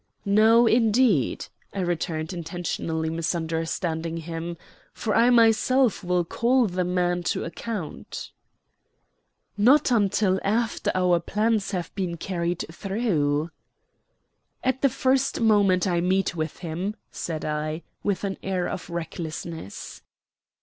[0.25, 1.45] "No, indeed,"
[1.75, 4.57] I returned, intentionally misunderstanding him,
[4.93, 8.31] "for I myself will call the man to account."
[9.57, 13.51] "Not until after our plans have been carried through."
[14.63, 20.01] "At the first moment I meet with him," said I, with an air of recklessness.